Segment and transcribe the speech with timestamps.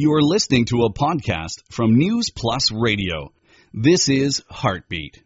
[0.00, 3.32] You are listening to a podcast from News Plus Radio.
[3.74, 5.20] This is Heartbeat.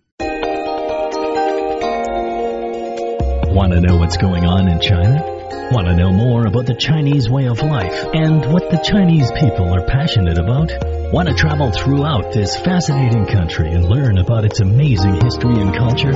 [3.52, 5.68] Want to know what's going on in China?
[5.72, 9.74] Want to know more about the Chinese way of life and what the Chinese people
[9.74, 10.72] are passionate about?
[11.12, 16.14] Want to travel throughout this fascinating country and learn about its amazing history and culture?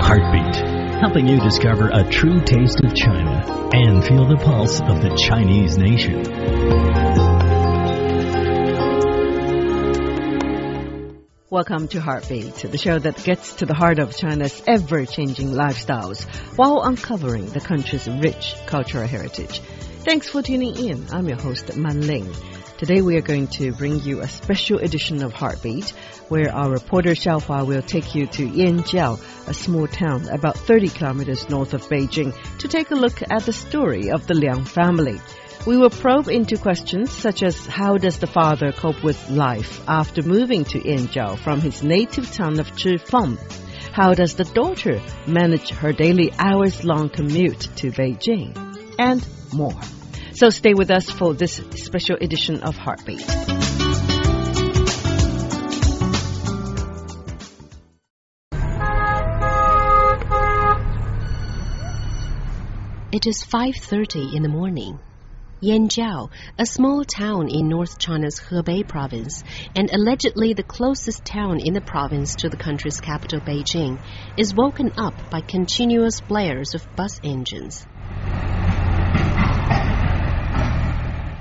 [0.00, 0.71] Heartbeat,
[1.02, 5.76] helping you discover a true taste of China and feel the pulse of the Chinese
[5.76, 6.22] nation.
[11.50, 16.24] Welcome to Heartbeat, the show that gets to the heart of China's ever-changing lifestyles
[16.56, 19.58] while uncovering the country's rich cultural heritage.
[20.04, 21.04] Thanks for tuning in.
[21.10, 22.32] I'm your host, Man Ling.
[22.82, 25.90] Today we are going to bring you a special edition of Heartbeat,
[26.26, 31.48] where our reporter Xiaohua will take you to Yanjiao, a small town about 30 kilometers
[31.48, 35.20] north of Beijing, to take a look at the story of the Liang family.
[35.64, 40.22] We will probe into questions such as how does the father cope with life after
[40.22, 43.38] moving to Yanjiao from his native town of Chifeng?
[43.92, 48.56] How does the daughter manage her daily hours-long commute to Beijing?
[48.98, 49.80] And more.
[50.34, 53.20] So stay with us for this special edition of Heartbeat.
[63.12, 64.98] It is 5:30 in the morning.
[65.62, 69.44] Yanjiao, a small town in North China's Hebei province
[69.76, 74.00] and allegedly the closest town in the province to the country's capital Beijing,
[74.36, 77.86] is woken up by continuous blares of bus engines.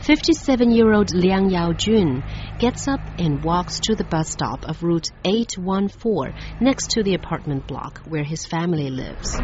[0.02, 2.24] 57-year-old Liang Yaojun
[2.58, 7.68] gets up and walks to the bus stop of Route 814 next to the apartment
[7.68, 9.38] block where his family lives.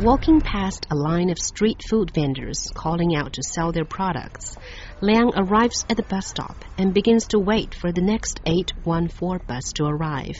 [0.00, 4.56] Walking past a line of street food vendors calling out to sell their products,
[5.00, 9.72] Liang arrives at the bus stop and begins to wait for the next 814 bus
[9.72, 10.36] to arrive.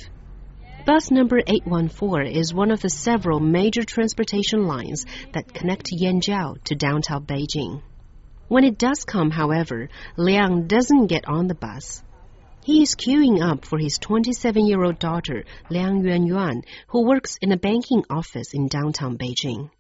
[0.85, 6.75] Bus number 814 is one of the several major transportation lines that connect Yanjiao to
[6.75, 7.83] downtown Beijing.
[8.49, 12.03] When it does come, however, Liang doesn't get on the bus.
[12.65, 18.03] He is queuing up for his 27-year-old daughter, Liang Yuanyuan, who works in a banking
[18.11, 19.71] office in downtown Beijing.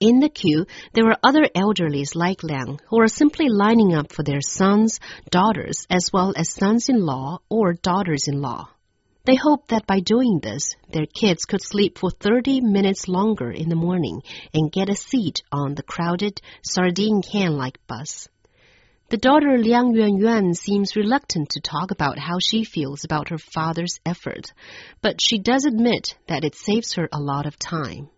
[0.00, 0.64] In the queue,
[0.94, 5.86] there are other elderlies like Liang who are simply lining up for their sons, daughters,
[5.90, 8.70] as well as sons-in-law or daughters-in-law.
[9.30, 13.68] They hope that by doing this, their kids could sleep for 30 minutes longer in
[13.68, 18.26] the morning and get a seat on the crowded, sardine can-like bus.
[19.10, 24.00] The daughter Liang Yuanyuan seems reluctant to talk about how she feels about her father's
[24.04, 24.52] effort,
[25.00, 28.10] but she does admit that it saves her a lot of time.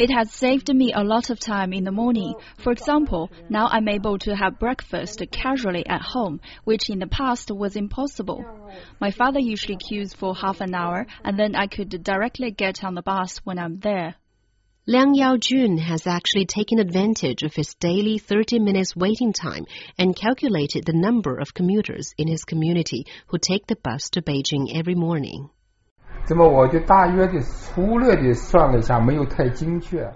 [0.00, 2.34] It has saved me a lot of time in the morning.
[2.56, 7.52] For example, now I'm able to have breakfast casually at home, which in the past
[7.52, 8.44] was impossible.
[9.00, 12.96] My father usually queues for half an hour, and then I could directly get on
[12.96, 14.16] the bus when I'm there.
[14.88, 19.66] Liang Yaojun has actually taken advantage of his daily 30 minutes waiting time
[19.98, 24.74] and calculated the number of commuters in his community who take the bus to Beijing
[24.74, 25.50] every morning.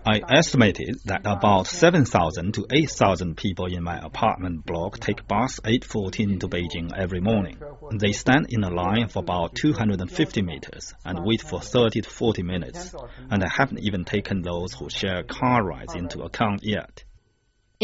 [0.04, 6.40] I estimated that about 7,000 to 8,000 people in my apartment block take bus 814
[6.40, 7.56] to Beijing every morning.
[7.98, 12.42] They stand in a line for about 250 meters and wait for 30 to 40
[12.42, 12.94] minutes.
[13.30, 17.04] And I haven't even taken those who share car rides into account yet.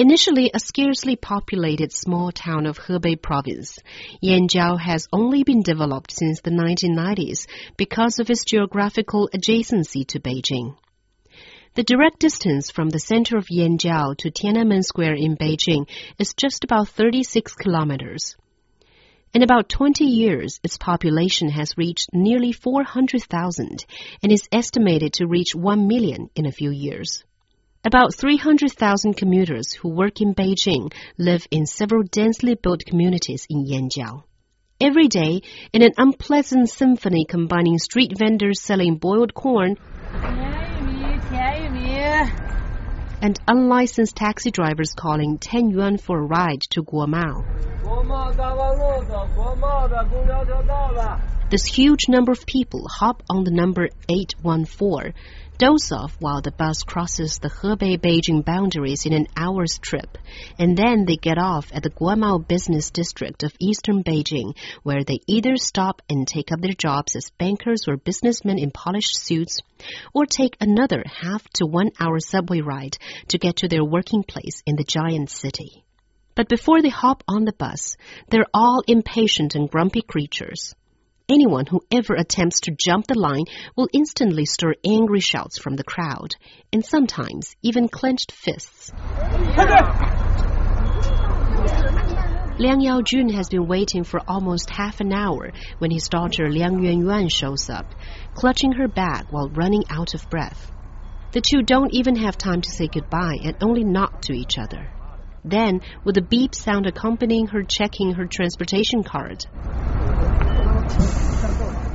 [0.00, 3.80] Initially a scarcely populated small town of Hebei province,
[4.22, 10.76] Yanjiao has only been developed since the 1990s because of its geographical adjacency to Beijing.
[11.74, 16.62] The direct distance from the center of Yanjiao to Tiananmen Square in Beijing is just
[16.62, 18.36] about 36 kilometers.
[19.34, 23.84] In about 20 years, its population has reached nearly 400,000
[24.22, 27.24] and is estimated to reach 1 million in a few years.
[27.84, 34.24] About 300,000 commuters who work in Beijing live in several densely built communities in Yanjiao.
[34.80, 35.42] Every day,
[35.72, 39.76] in an unpleasant symphony combining street vendors selling boiled corn
[43.22, 47.44] and unlicensed taxi drivers calling 10 yuan for a ride to Guomao.
[51.50, 55.14] This huge number of people hop on the number 814
[55.58, 60.16] doze off while the bus crosses the Hebei-Beijing boundaries in an hour's trip,
[60.56, 65.18] and then they get off at the Guomao business district of eastern Beijing, where they
[65.26, 69.58] either stop and take up their jobs as bankers or businessmen in polished suits,
[70.14, 72.96] or take another half to one hour subway ride
[73.26, 75.84] to get to their working place in the giant city.
[76.36, 77.96] But before they hop on the bus,
[78.28, 80.76] they're all impatient and grumpy creatures.
[81.30, 83.44] Anyone who ever attempts to jump the line
[83.76, 86.34] will instantly stir angry shouts from the crowd,
[86.72, 88.90] and sometimes even clenched fists.
[92.58, 97.30] Liang Yaojun has been waiting for almost half an hour when his daughter Liang Yuanyuan
[97.30, 97.94] shows up,
[98.32, 100.72] clutching her bag while running out of breath.
[101.32, 104.90] The two don't even have time to say goodbye and only nod to each other.
[105.44, 109.44] Then, with a beep sound accompanying her checking her transportation card,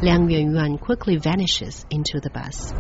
[0.02, 2.74] Liang Yuanyuan quickly vanishes into the bus.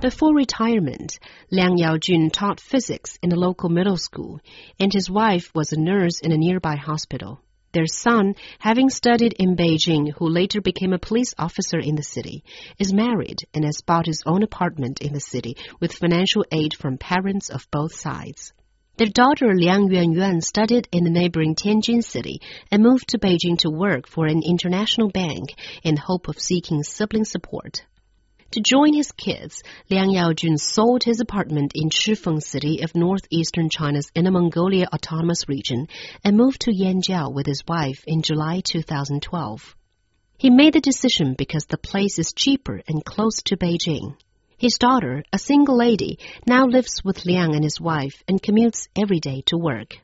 [0.00, 1.18] Before retirement,
[1.50, 4.40] Liang Yaojun taught physics in a local middle school,
[4.78, 7.40] and his wife was a nurse in a nearby hospital.
[7.72, 12.44] Their son, having studied in Beijing, who later became a police officer in the city,
[12.78, 16.98] is married and has bought his own apartment in the city with financial aid from
[16.98, 18.52] parents of both sides.
[19.00, 23.70] Their daughter Liang Yuanyuan studied in the neighboring Tianjin city and moved to Beijing to
[23.70, 27.86] work for an international bank in hope of seeking sibling support.
[28.50, 34.10] To join his kids, Liang Yaojun sold his apartment in Chifeng city of northeastern China's
[34.14, 35.88] Inner Mongolia Autonomous Region
[36.22, 39.76] and moved to Yanjiao with his wife in July 2012.
[40.36, 44.16] He made the decision because the place is cheaper and close to Beijing.
[44.60, 49.18] His daughter, a single lady, now lives with Liang and his wife and commutes every
[49.18, 49.96] day to work.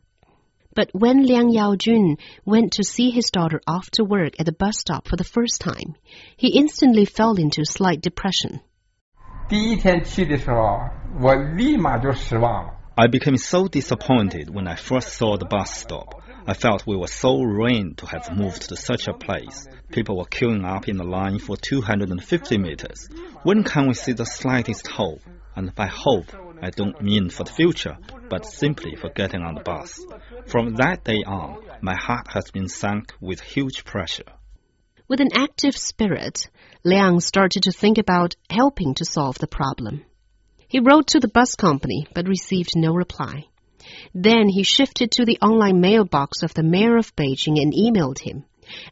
[0.75, 4.79] But when Liang Yaojun went to see his daughter off to work at the bus
[4.79, 5.95] stop for the first time,
[6.39, 8.61] he instantly fell into slight depression.
[12.97, 16.23] I became so disappointed when I first saw the bus stop.
[16.49, 19.67] I felt we were so ruined to have moved to such a place.
[19.91, 23.09] People were queuing up in the line for 250 meters.
[23.43, 25.23] When can we see the slightest hope?
[25.57, 26.33] And by hope,
[26.63, 27.97] I don't mean for the future,
[28.29, 30.01] but simply for getting on the bus.
[30.47, 34.31] From that day on, my heart has been sunk with huge pressure.
[35.09, 36.49] With an active spirit,
[36.85, 40.05] Liang started to think about helping to solve the problem.
[40.69, 43.47] He wrote to the bus company but received no reply.
[44.15, 48.45] Then he shifted to the online mailbox of the mayor of Beijing and emailed him.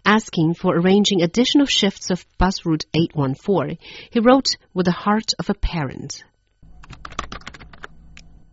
[0.04, 3.78] Asking for arranging additional shifts of bus route 814,
[4.10, 6.22] he wrote with the heart of a parent.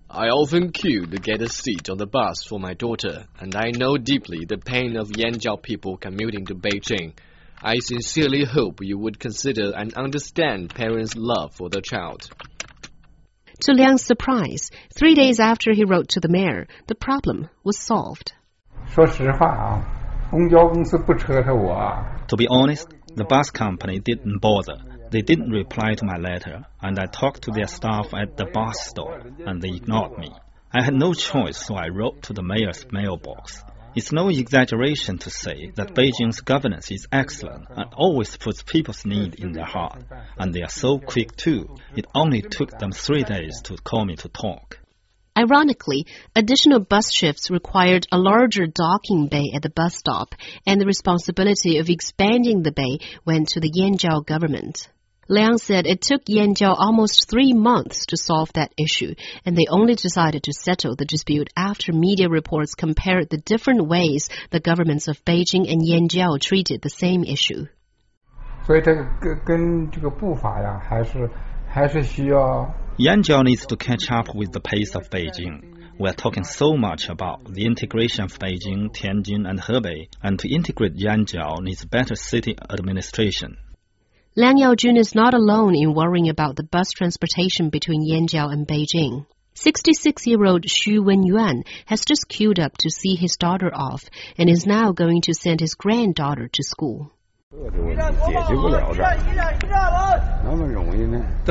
[0.09, 3.71] I often queue to get a seat on the bus for my daughter, and I
[3.71, 7.13] know deeply the pain of Yanjiao people commuting to Beijing.
[7.63, 12.29] I sincerely hope you would consider and understand parents' love for their child.
[13.61, 18.33] To Liang's surprise, three days after he wrote to the mayor, the problem was solved.
[22.27, 24.77] To be honest, the bus company didn't bother.
[25.11, 28.87] They didn't reply to my letter, and I talked to their staff at the bus
[28.87, 30.31] stop, and they ignored me.
[30.73, 33.63] I had no choice, so I wrote to the mayor's mailbox.
[33.93, 39.35] It's no exaggeration to say that Beijing's governance is excellent and always puts people's need
[39.35, 40.03] in their heart.
[40.37, 41.75] And they are so quick too.
[41.95, 44.79] It only took them three days to call me to talk.
[45.37, 50.35] Ironically, additional bus shifts required a larger docking bay at the bus stop,
[50.65, 54.89] and the responsibility of expanding the bay went to the Yanjiao government.
[55.27, 59.13] Liang said it took Yanjiao almost three months to solve that issue,
[59.45, 64.29] and they only decided to settle the dispute after media reports compared the different ways
[64.49, 67.67] the governments of Beijing and Yanjiao treated the same issue.
[72.99, 75.71] Yanjiao needs to catch up with the pace of Beijing.
[75.99, 80.53] We are talking so much about the integration of Beijing, Tianjin, and Hebei, and to
[80.53, 83.57] integrate Yanjiao needs better city administration.
[84.33, 89.25] Liang Yaojun is not alone in worrying about the bus transportation between Yanjiao and Beijing.
[89.55, 94.05] 66-year-old Xu Wenyuan has just queued up to see his daughter off
[94.37, 97.11] and is now going to send his granddaughter to school.
[97.51, 97.57] The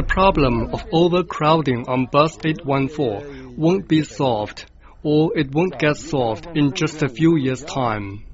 [0.08, 4.64] problem of overcrowding on bus 814 won't be solved,
[5.02, 8.24] or it won't get solved in just a few years' time.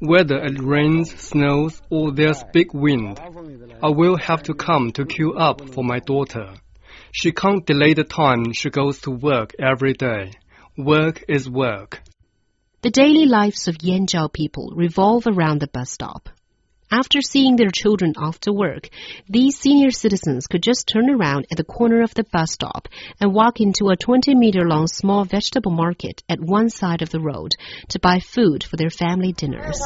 [0.00, 3.20] Whether it rains, snows, or there's big wind,
[3.82, 6.54] I will have to come to queue up for my daughter.
[7.10, 10.32] She can't delay the time she goes to work every day.
[10.76, 12.02] Work is work.
[12.82, 16.28] The daily lives of Yanjiao people revolve around the bus stop.
[16.92, 18.90] After seeing their children off to work,
[19.26, 22.86] these senior citizens could just turn around at the corner of the bus stop
[23.18, 27.18] and walk into a 20 meter long small vegetable market at one side of the
[27.18, 27.52] road
[27.88, 29.80] to buy food for their family dinners.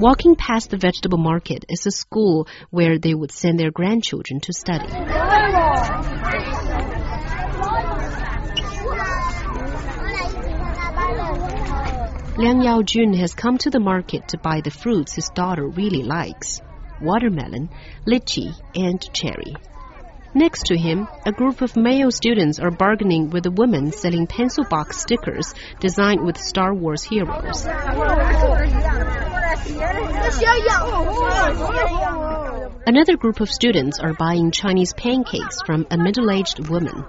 [0.00, 4.54] Walking past the vegetable market is a school where they would send their grandchildren to
[4.54, 4.88] study.
[12.38, 16.60] Liang Yaojun has come to the market to buy the fruits his daughter really likes
[17.00, 17.70] watermelon,
[18.06, 19.54] lychee, and cherry.
[20.34, 24.64] Next to him, a group of male students are bargaining with a woman selling pencil
[24.64, 27.64] box stickers designed with Star Wars heroes.
[32.86, 37.06] Another group of students are buying Chinese pancakes from a middle aged woman.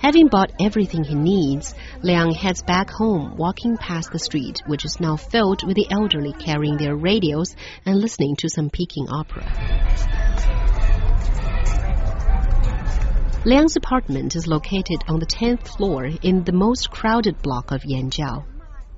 [0.00, 4.98] Having bought everything he needs, Liang heads back home, walking past the street, which is
[4.98, 7.54] now filled with the elderly carrying their radios
[7.84, 9.44] and listening to some Peking opera.
[13.44, 18.44] Liang's apartment is located on the 10th floor in the most crowded block of Yanjiao.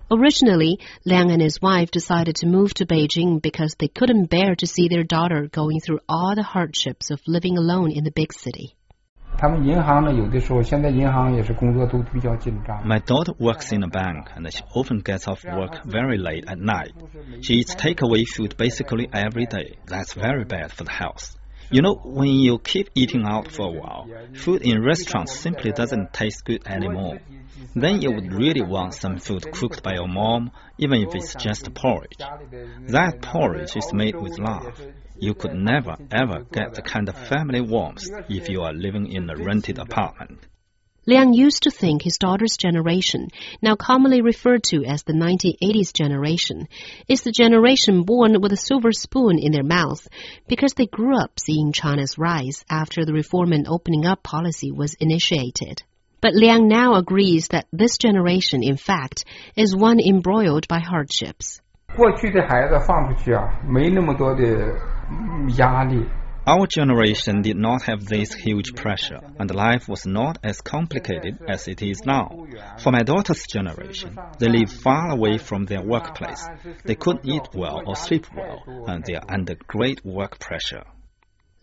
[0.08, 4.68] Originally, Liang and his wife decided to move to Beijing because they couldn't bear to
[4.68, 8.76] see their daughter going through all the hardships of living alone in the big city.
[12.84, 16.60] My daughter works in a bank and she often gets off work very late at
[16.60, 16.92] night.
[17.40, 19.78] She eats takeaway food basically every day.
[19.86, 21.36] That's very bad for the health.
[21.72, 26.12] You know, when you keep eating out for a while, food in restaurants simply doesn't
[26.12, 27.18] taste good anymore.
[27.74, 31.72] Then you would really want some food cooked by your mom, even if it's just
[31.74, 32.18] porridge.
[32.88, 34.80] That porridge is made with love.
[35.21, 39.29] You could never ever get the kind of family warmth if you are living in
[39.29, 40.39] a rented apartment.
[41.09, 43.29] Liang used to think his daughter's generation,
[43.61, 46.67] now commonly referred to as the 1980s generation,
[47.07, 50.05] is the generation born with a silver spoon in their mouth
[50.49, 54.95] because they grew up seeing China's rise after the reform and opening up policy was
[54.99, 55.81] initiated.
[56.19, 59.23] But Liang now agrees that this generation, in fact,
[59.55, 61.61] is one embroiled by hardships.
[61.95, 64.43] 过去的孩子放出去啊，没那么多的
[66.44, 71.68] our generation did not have this huge pressure, and life was not as complicated as
[71.68, 72.46] it is now.
[72.78, 76.44] For my daughter's generation, they live far away from their workplace.
[76.84, 80.82] They couldn't eat well or sleep well, and they are under great work pressure.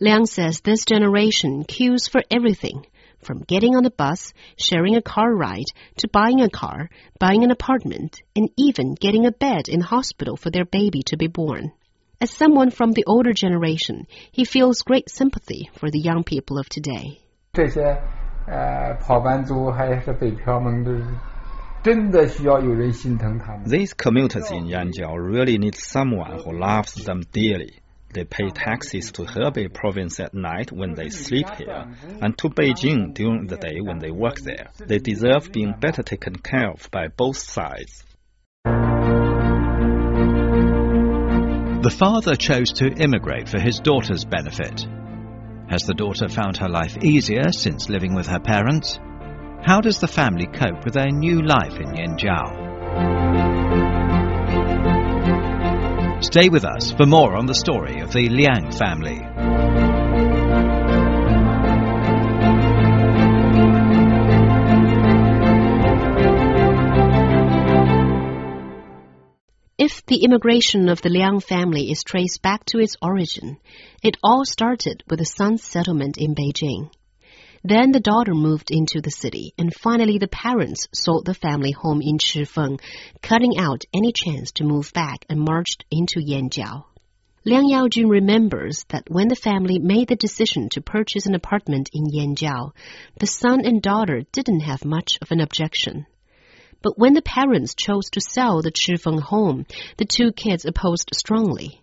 [0.00, 2.86] Liang says this generation queues for everything
[3.22, 5.66] from getting on a bus, sharing a car ride,
[5.98, 10.50] to buying a car, buying an apartment, and even getting a bed in hospital for
[10.50, 11.72] their baby to be born.
[12.22, 16.68] As someone from the older generation, he feels great sympathy for the young people of
[16.68, 17.18] today.
[23.64, 27.80] These commuters in Yanjiao really need someone who loves them dearly.
[28.12, 31.86] They pay taxes to Hebei province at night when they sleep here,
[32.20, 34.68] and to Beijing during the day when they work there.
[34.76, 38.04] They deserve being better taken care of by both sides.
[41.90, 44.86] The father chose to immigrate for his daughter's benefit.
[45.68, 49.00] Has the daughter found her life easier since living with her parents?
[49.64, 52.68] How does the family cope with their new life in Yanjiao?
[56.22, 59.89] Stay with us for more on the story of the Liang family.
[70.10, 73.56] The immigration of the Liang family is traced back to its origin,
[74.02, 76.90] it all started with the son's settlement in Beijing.
[77.62, 82.02] Then the daughter moved into the city, and finally the parents sold the family home
[82.02, 82.80] in Chifeng,
[83.22, 86.86] cutting out any chance to move back and marched into Yanjiao.
[87.44, 92.06] Liang Yaojun remembers that when the family made the decision to purchase an apartment in
[92.06, 92.72] Yanjiao,
[93.20, 96.06] the son and daughter didn't have much of an objection.
[96.82, 99.66] But when the parents chose to sell the Chifeng home,
[99.98, 101.82] the two kids opposed strongly.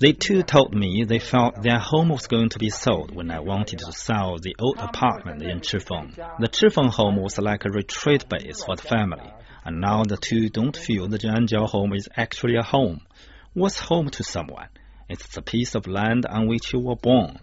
[0.00, 3.40] They too told me they felt their home was going to be sold when I
[3.40, 6.14] wanted to sell the old apartment in Chifeng.
[6.38, 9.32] The Chifeng home was like a retreat base for the family,
[9.64, 13.00] and now the two don't feel the Yanjiao home is actually a home.
[13.54, 14.68] What's home to someone?
[15.08, 17.40] It's the piece of land on which you were born.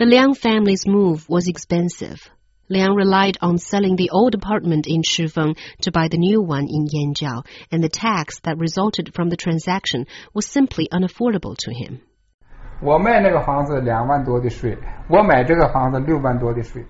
[0.00, 2.30] The Liang family's move was expensive.
[2.70, 6.86] Liang relied on selling the old apartment in Chifeng to buy the new one in
[6.86, 12.00] Yanjiao, and the tax that resulted from the transaction was simply unaffordable to him.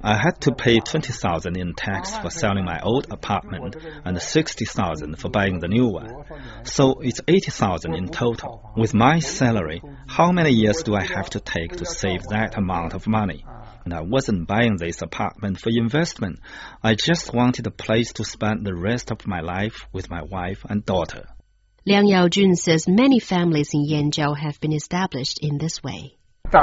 [0.04, 4.66] I had to pay twenty thousand in tax for selling my old apartment and sixty
[4.66, 6.26] thousand for buying the new one.
[6.62, 8.70] So it's eighty thousand in total.
[8.76, 12.94] With my salary, how many years do I have to take to save that amount
[12.94, 13.44] of money?
[13.84, 16.38] And I wasn't buying this apartment for investment.
[16.84, 20.64] I just wanted a place to spend the rest of my life with my wife
[20.68, 21.24] and daughter.
[21.86, 26.14] Liang Yaojun says many families in Yanjiao have been established in this way.
[26.52, 26.58] The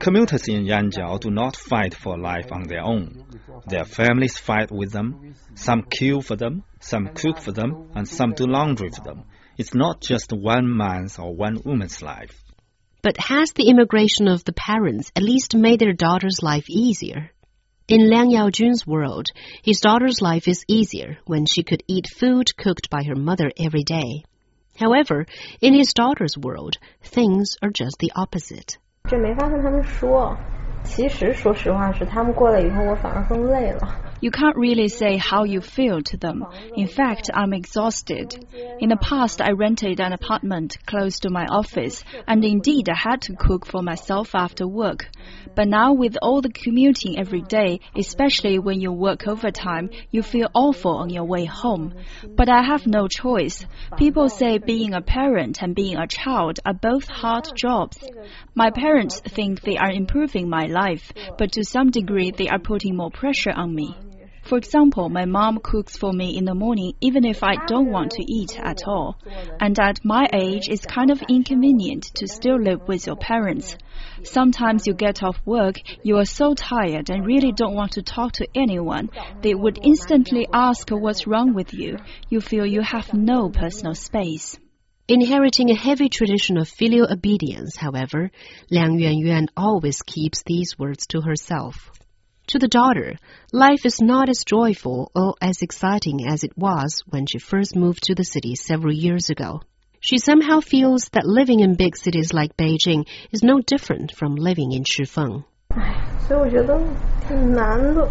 [0.00, 3.26] commuters in Yanjiao do not fight for life on their own.
[3.66, 5.34] Their families fight with them.
[5.54, 9.24] Some kill for them, some cook for them, and some do laundry for them.
[9.58, 12.42] It's not just one man's or one woman's life.
[13.02, 17.32] But has the immigration of the parents at least made their daughter's life easier?
[17.89, 19.27] In Liang Yaojun's world,
[19.63, 23.83] his daughter's life is easier when she could eat food cooked by her mother every
[23.83, 24.23] day.
[24.75, 25.25] However,
[25.61, 28.77] in his daughter's world, things are just the opposite.
[29.07, 30.35] 这没法跟他们说。
[30.83, 34.08] 其实，说实话是他们过来以后，我反而更累了。
[34.20, 36.44] You can't really say how you feel to them.
[36.76, 38.34] In fact, I'm exhausted.
[38.80, 43.22] In the past, I rented an apartment close to my office, and indeed I had
[43.22, 45.08] to cook for myself after work.
[45.54, 50.48] But now with all the commuting every day, especially when you work overtime, you feel
[50.54, 51.94] awful on your way home.
[52.36, 53.64] But I have no choice.
[53.96, 57.98] People say being a parent and being a child are both hard jobs.
[58.54, 62.96] My parents think they are improving my life, but to some degree they are putting
[62.96, 63.96] more pressure on me.
[64.50, 68.10] For example, my mom cooks for me in the morning even if I don't want
[68.10, 69.16] to eat at all.
[69.60, 73.76] And at my age, it's kind of inconvenient to still live with your parents.
[74.24, 78.32] Sometimes you get off work, you are so tired and really don't want to talk
[78.32, 79.10] to anyone.
[79.40, 81.98] They would instantly ask what's wrong with you.
[82.28, 84.58] You feel you have no personal space.
[85.06, 88.32] Inheriting a heavy tradition of filial obedience, however,
[88.68, 91.92] Liang Yuanyuan always keeps these words to herself.
[92.50, 93.14] To the daughter,
[93.52, 98.02] life is not as joyful or as exciting as it was when she first moved
[98.04, 99.60] to the city several years ago.
[100.00, 104.72] She somehow feels that living in big cities like Beijing is no different from living
[104.72, 105.44] in Chifeng.
[106.26, 106.76] 所以我觉得
[107.28, 108.10] 挺难的。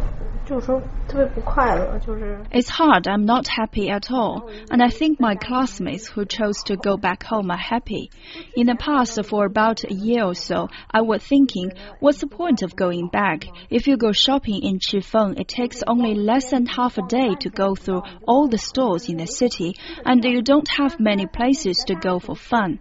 [2.52, 3.08] It's hard.
[3.08, 4.52] I'm not happy at all.
[4.72, 8.12] And I think my classmates who chose to go back home are happy.
[8.56, 12.62] In the past, for about a year or so, I was thinking, what's the point
[12.64, 13.46] of going back?
[13.70, 17.50] If you go shopping in Chifeng, it takes only less than half a day to
[17.50, 21.96] go through all the stores in the city, and you don't have many places to
[21.96, 22.80] go for fun.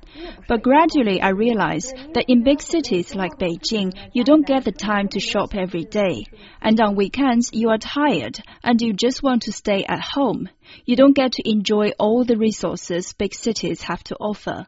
[0.49, 5.09] But gradually I realized that in big cities like Beijing, you don't get the time
[5.09, 6.25] to shop every day.
[6.61, 10.49] And on weekends, you are tired and you just want to stay at home.
[10.85, 14.67] You don't get to enjoy all the resources big cities have to offer.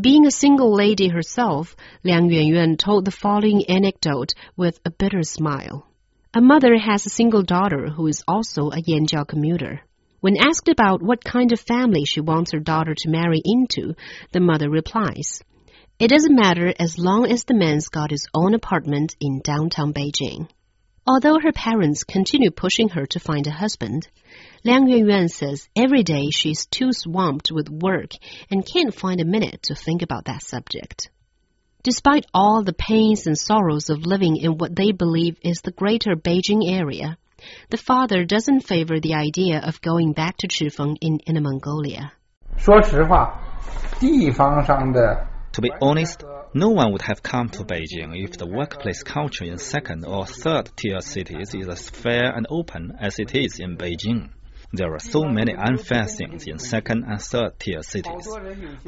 [0.00, 5.86] Being a single lady herself, Liang Yuanyuan told the following anecdote with a bitter smile.
[6.32, 9.82] A mother has a single daughter who is also a Yanjiao commuter.
[10.20, 13.94] When asked about what kind of family she wants her daughter to marry into,
[14.30, 15.42] the mother replies,
[15.98, 20.48] It doesn't matter as long as the man's got his own apartment in downtown Beijing.
[21.04, 24.06] Although her parents continue pushing her to find a husband,
[24.64, 28.12] Liang Yuan says every day she's too swamped with work
[28.50, 31.10] and can't find a minute to think about that subject.
[31.82, 36.14] Despite all the pains and sorrows of living in what they believe is the greater
[36.14, 37.18] Beijing area,
[37.70, 42.12] the father doesn't favor the idea of going back to Chifeng in Inner Mongolia.
[45.52, 49.58] To be honest, no one would have come to Beijing if the workplace culture in
[49.58, 54.30] second or third tier cities is as fair and open as it is in Beijing.
[54.74, 58.26] There are so many unfair things in second and third tier cities.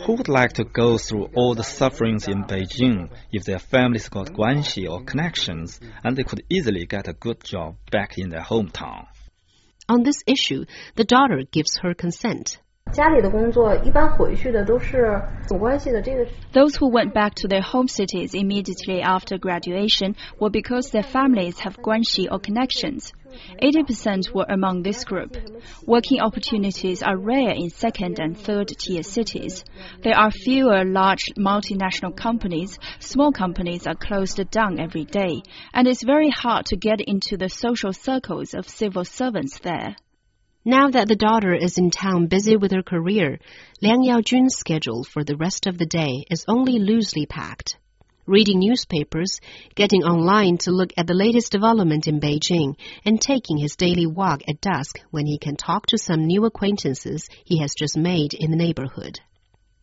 [0.06, 4.32] Who would like to go through all the sufferings in Beijing if their families got
[4.32, 9.06] guanxi or connections and they could easily get a good job back in their hometown?
[9.86, 10.64] On this issue,
[10.96, 12.58] the daughter gives her consent.
[16.52, 21.58] Those who went back to their home cities immediately after graduation were because their families
[21.58, 23.12] have guanxi or connections.
[23.60, 25.36] 80% were among this group.
[25.86, 29.64] Working opportunities are rare in second and third tier cities.
[30.02, 32.78] There are fewer large multinational companies.
[33.00, 35.42] Small companies are closed down every day,
[35.72, 39.96] and it's very hard to get into the social circles of civil servants there.
[40.66, 43.38] Now that the daughter is in town busy with her career,
[43.82, 47.76] Liang Yaojun's schedule for the rest of the day is only loosely packed.
[48.24, 49.42] Reading newspapers,
[49.74, 54.40] getting online to look at the latest development in Beijing, and taking his daily walk
[54.48, 58.50] at dusk when he can talk to some new acquaintances he has just made in
[58.50, 59.20] the neighborhood.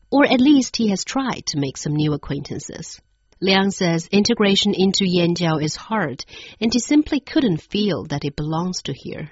[0.09, 2.99] Or at least he has tried to make some new acquaintances.
[3.39, 6.25] Liang says integration into Yanjiao is hard,
[6.59, 9.29] and he simply couldn't feel that it belongs to here.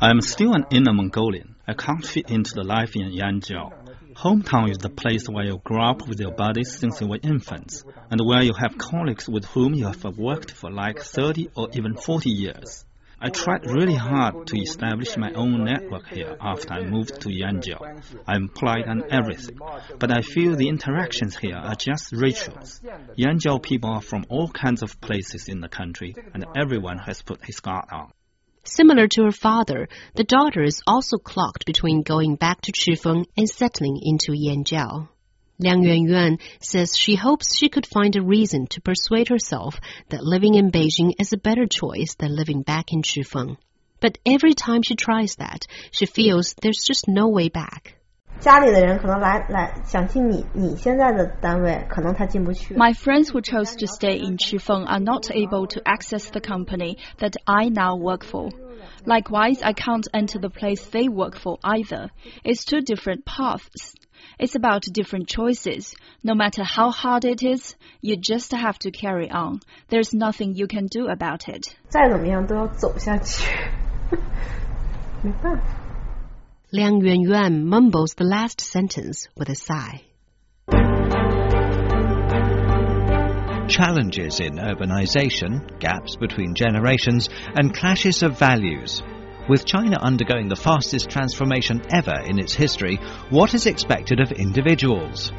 [0.00, 1.56] I'm still an inner Mongolian.
[1.66, 3.72] I can't fit into the life in Yanjiao.
[4.14, 7.84] Hometown is the place where you grow up with your buddies since you were infants,
[8.10, 11.96] and where you have colleagues with whom you have worked for like 30 or even
[11.96, 12.84] 40 years.
[13.22, 18.02] I tried really hard to establish my own network here after I moved to Yanjiao.
[18.26, 19.58] I'm polite and everything,
[19.98, 22.80] but I feel the interactions here are just rituals.
[23.18, 27.44] Yanjiao people are from all kinds of places in the country, and everyone has put
[27.44, 28.10] his guard on.
[28.64, 33.48] Similar to her father, the daughter is also clocked between going back to Chifeng and
[33.50, 35.08] settling into Yanjiao.
[35.60, 40.54] Liang Yuanyuan says she hopes she could find a reason to persuade herself that living
[40.54, 43.58] in Beijing is a better choice than living back in Chifeng.
[44.00, 47.94] But every time she tries that, she feels there's just no way back.
[52.76, 56.96] My friends who chose to stay in Chifeng are not able to access the company
[57.18, 58.48] that I now work for.
[59.04, 62.10] Likewise, I can't enter the place they work for either.
[62.42, 63.94] It's two different paths.
[64.38, 65.94] It's about different choices.
[66.22, 69.60] No matter how hard it is, you just have to carry on.
[69.88, 71.74] There's nothing you can do about it.
[76.72, 80.02] Liang Yuanyuan mumbles the last sentence with a sigh.
[83.68, 89.02] Challenges in urbanization, gaps between generations, and clashes of values
[89.50, 95.32] with China undergoing the fastest transformation ever in its history, what is expected of individuals?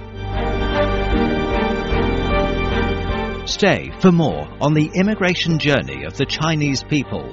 [3.45, 7.24] Stay for more on the immigration journey of the Chinese people.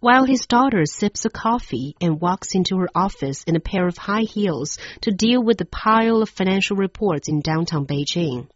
[0.00, 3.96] While his daughter sips a coffee and walks into her office in a pair of
[3.96, 8.48] high heels to deal with the pile of financial reports in downtown Beijing,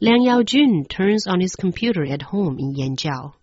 [0.00, 3.34] Liang Yaojun turns on his computer at home in Yanjiao.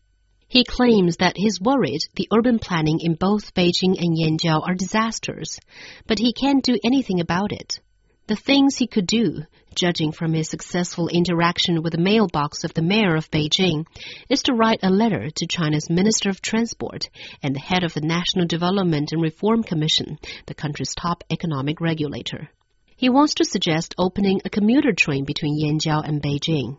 [0.50, 5.60] He claims that he's worried the urban planning in both Beijing and Yanjiao are disasters,
[6.08, 7.80] but he can't do anything about it.
[8.28, 9.44] The things he could do,
[9.76, 13.86] judging from his successful interaction with the mailbox of the mayor of Beijing,
[14.28, 17.10] is to write a letter to China's Minister of Transport
[17.42, 22.50] and the head of the National Development and Reform Commission, the country's top economic regulator.
[23.02, 26.78] He wants to suggest opening a commuter train between Yanjiao and Beijing.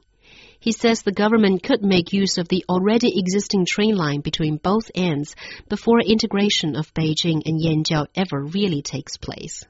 [0.60, 4.88] He says the government could make use of the already existing train line between both
[4.94, 5.34] ends
[5.68, 9.64] before integration of Beijing and Yanjiao ever really takes place.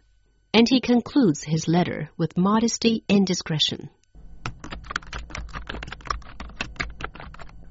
[0.52, 3.88] And he concludes his letter with modesty and discretion.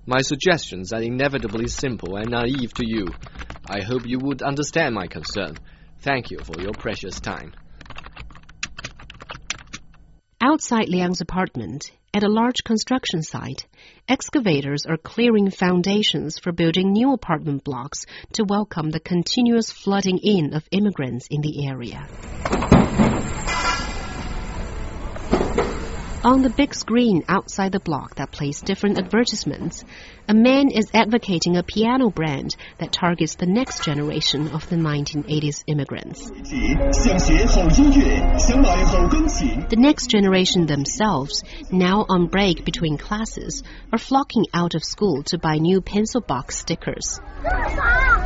[0.07, 3.09] My suggestions are inevitably simple and naive to you.
[3.69, 5.59] I hope you would understand my concern.
[5.99, 7.53] Thank you for your precious time.
[10.43, 13.67] Outside Liang's apartment, at a large construction site,
[14.09, 20.55] excavators are clearing foundations for building new apartment blocks to welcome the continuous flooding in
[20.55, 22.07] of immigrants in the area.
[26.23, 29.83] On the big screen outside the block that plays different advertisements,
[30.27, 35.63] a man is advocating a piano brand that targets the next generation of the 1980s
[35.65, 36.29] immigrants.
[39.69, 45.39] The next generation themselves, now on break between classes, are flocking out of school to
[45.39, 47.19] buy new pencil box stickers.
[47.43, 48.21] Uh, uh,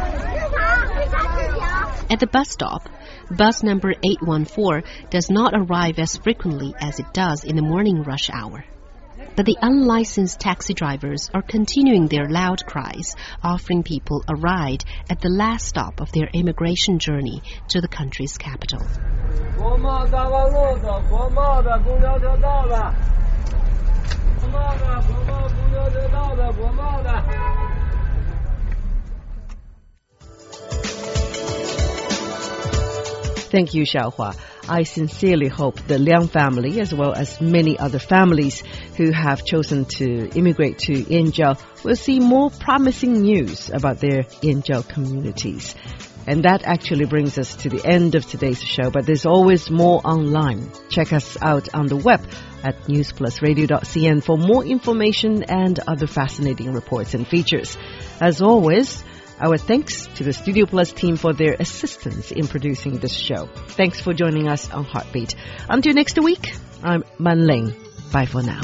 [2.10, 2.90] At the bus stop,
[3.32, 8.30] bus number 814 does not arrive as frequently as it does in the morning rush
[8.30, 8.64] hour.
[9.36, 15.20] But the unlicensed taxi drivers are continuing their loud cries, offering people a ride at
[15.20, 18.80] the last stop of their immigration journey to the country's capital.
[33.56, 34.36] Thank you, Xiaohua.
[34.68, 38.62] I sincerely hope the Liang family, as well as many other families
[38.98, 44.86] who have chosen to immigrate to Yanjiao, will see more promising news about their Yanjiao
[44.90, 45.74] communities.
[46.28, 50.02] And that actually brings us to the end of today's show, but there's always more
[50.04, 50.70] online.
[50.90, 52.28] Check us out on the web
[52.62, 57.78] at newsplusradio.cn for more information and other fascinating reports and features.
[58.20, 59.02] As always,
[59.40, 63.48] our thanks to the Studio Plus team for their assistance in producing this show.
[63.68, 65.36] Thanks for joining us on Heartbeat.
[65.70, 67.74] Until next week, I'm Man Ling.
[68.12, 68.62] Bye for now.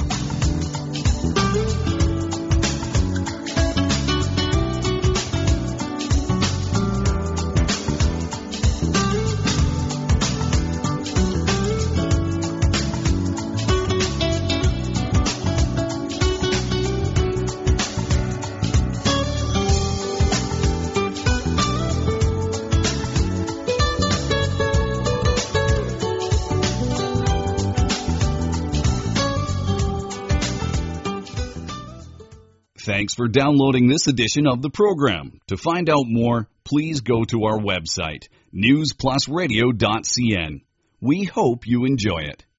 [33.12, 35.42] Thanks for downloading this edition of the program.
[35.48, 40.62] To find out more, please go to our website, newsplusradio.cn.
[41.02, 42.46] We hope you enjoy it.